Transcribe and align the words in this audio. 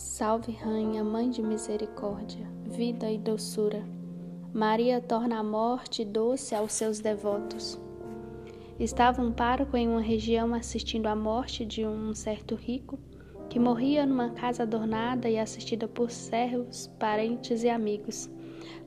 Salve, 0.00 0.52
Rainha, 0.52 1.04
Mãe 1.04 1.28
de 1.28 1.42
Misericórdia, 1.42 2.50
vida 2.64 3.12
e 3.12 3.18
doçura. 3.18 3.84
Maria 4.50 4.98
torna 4.98 5.38
a 5.38 5.42
morte 5.42 6.06
doce 6.06 6.54
aos 6.54 6.72
seus 6.72 7.00
devotos. 7.00 7.78
Estava 8.78 9.20
um 9.20 9.30
pároco 9.30 9.76
em 9.76 9.86
uma 9.86 10.00
região 10.00 10.54
assistindo 10.54 11.06
à 11.06 11.14
morte 11.14 11.66
de 11.66 11.84
um 11.84 12.14
certo 12.14 12.54
rico 12.54 12.98
que 13.50 13.58
morria 13.58 14.06
numa 14.06 14.30
casa 14.30 14.62
adornada 14.62 15.28
e 15.28 15.38
assistida 15.38 15.86
por 15.86 16.10
servos, 16.10 16.86
parentes 16.98 17.62
e 17.62 17.68
amigos. 17.68 18.30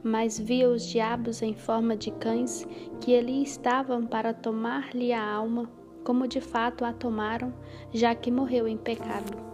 Mas 0.04 0.40
via 0.40 0.68
os 0.68 0.84
diabos 0.84 1.44
em 1.44 1.54
forma 1.54 1.96
de 1.96 2.10
cães 2.10 2.68
que 3.00 3.16
ali 3.16 3.44
estavam 3.44 4.08
para 4.08 4.34
tomar-lhe 4.34 5.14
a 5.14 5.24
alma, 5.24 5.70
como 6.04 6.28
de 6.28 6.42
fato 6.42 6.84
a 6.84 6.92
tomaram, 6.92 7.54
já 7.94 8.16
que 8.16 8.32
morreu 8.32 8.68
em 8.68 8.78
pecado. 8.78 9.53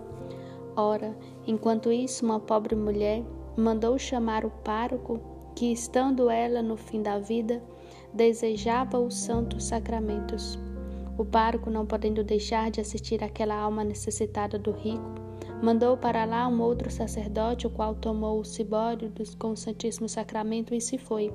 Ora, 0.76 1.18
enquanto 1.46 1.92
isso, 1.92 2.26
uma 2.26 2.40
pobre 2.40 2.76
mulher 2.76 3.24
mandou 3.58 3.98
chamar 3.98 4.46
o 4.46 4.50
pároco, 4.50 5.20
que, 5.56 5.72
estando 5.72 6.30
ela 6.30 6.62
no 6.62 6.78
fim 6.78 7.02
da 7.02 7.20
vida, 7.20 7.62
desejava 8.14 8.98
os 9.00 9.16
santos 9.16 9.66
sacramentos. 9.66 10.58
O 11.18 11.26
pároco, 11.26 11.70
não 11.70 11.86
podendo 11.86 12.24
deixar 12.24 12.72
de 12.72 12.80
assistir 12.80 13.22
aquela 13.24 13.56
alma 13.56 13.84
necessitada 13.84 14.58
do 14.58 14.72
rico, 14.72 15.16
mandou 15.62 15.98
para 15.98 16.24
lá 16.24 16.48
um 16.48 16.62
outro 16.62 16.90
sacerdote, 16.90 17.68
o 17.68 17.70
qual 17.70 17.94
tomou 17.94 18.40
o 18.40 18.46
cibório 18.46 19.12
com 19.38 19.52
o 19.52 19.58
Santíssimo 19.58 20.08
Sacramento 20.08 20.74
e 20.74 20.80
se 20.80 20.98
foi. 20.98 21.34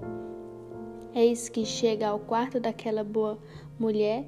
Eis 1.14 1.48
que 1.48 1.66
chega 1.66 2.08
ao 2.08 2.18
quarto 2.18 2.58
daquela 2.58 3.04
boa 3.04 3.38
mulher 3.78 4.26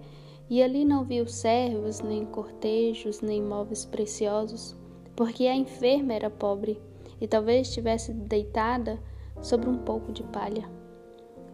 e 0.49 0.63
ali 0.63 0.85
não 0.85 1.05
viu 1.05 1.27
servos, 1.27 2.01
nem 2.01 2.25
cortejos, 2.25 3.21
nem 3.21 3.43
móveis 3.43 3.85
preciosos, 3.85 4.77
porque 5.17 5.47
a 5.47 5.57
enferma 5.57 6.13
era 6.13 6.31
pobre 6.31 6.81
e 7.21 7.27
talvez 7.27 7.69
estivesse 7.69 8.13
deitada 8.13 9.01
sobre 9.41 9.69
um 9.69 9.79
pouco 9.79 10.13
de 10.13 10.23
palha. 10.23 10.69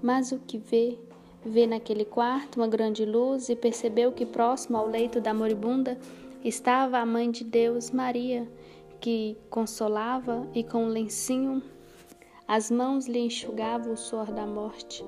Mas 0.02 0.32
o 0.32 0.38
que 0.40 0.58
vê? 0.58 0.98
Vê 1.44 1.66
naquele 1.66 2.04
quarto 2.04 2.56
uma 2.56 2.68
grande 2.68 3.04
luz 3.04 3.48
e 3.48 3.56
percebeu 3.56 4.12
que 4.12 4.26
próximo 4.26 4.76
ao 4.76 4.88
leito 4.88 5.20
da 5.20 5.32
moribunda 5.32 5.98
estava 6.44 6.98
a 6.98 7.06
mãe 7.06 7.30
de 7.30 7.44
Deus, 7.44 7.90
Maria, 7.90 8.48
que 9.00 9.36
consolava 9.48 10.46
e 10.54 10.62
com 10.62 10.84
um 10.84 10.88
lencinho 10.88 11.62
as 12.46 12.70
mãos 12.70 13.06
lhe 13.06 13.18
enxugavam 13.18 13.94
o 13.94 13.96
suor 13.96 14.30
da 14.30 14.46
morte. 14.46 15.02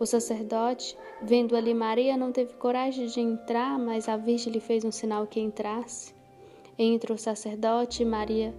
O 0.00 0.06
sacerdote, 0.06 0.96
vendo 1.22 1.54
ali 1.54 1.74
Maria, 1.74 2.16
não 2.16 2.32
teve 2.32 2.54
coragem 2.54 3.06
de 3.06 3.20
entrar, 3.20 3.78
mas 3.78 4.08
a 4.08 4.16
Virgem 4.16 4.52
lhe 4.52 4.60
fez 4.60 4.84
um 4.84 4.90
sinal 4.90 5.26
que 5.26 5.40
entrasse. 5.40 6.13
Entra 6.78 7.14
o 7.14 7.18
sacerdote 7.18 8.04
Maria 8.04 8.54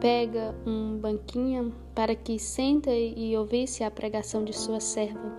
pega 0.00 0.54
um 0.66 0.98
banquinho 0.98 1.74
para 1.94 2.14
que 2.14 2.38
senta 2.38 2.90
e 2.94 3.36
ouvisse 3.36 3.82
a 3.82 3.90
pregação 3.90 4.44
de 4.44 4.52
sua 4.52 4.78
serva, 4.78 5.32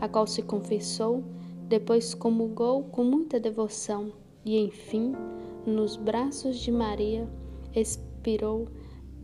a 0.00 0.08
qual 0.08 0.26
se 0.26 0.42
confessou, 0.42 1.22
depois 1.68 2.14
comulgou 2.14 2.84
com 2.84 3.04
muita 3.04 3.40
devoção 3.40 4.12
e, 4.44 4.58
enfim, 4.58 5.14
nos 5.66 5.96
braços 5.96 6.58
de 6.60 6.70
Maria, 6.70 7.28
expirou 7.74 8.68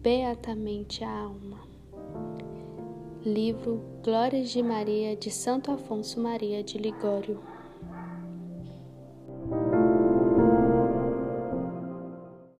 beatamente 0.03 1.05
a 1.05 1.11
alma. 1.11 1.61
Livro 3.25 3.81
Glórias 4.03 4.51
de 4.51 4.63
Maria 4.63 5.15
de 5.15 5.31
Santo 5.31 5.71
Afonso 5.71 6.21
Maria 6.21 6.63
de 6.63 6.77
Ligório 6.77 7.41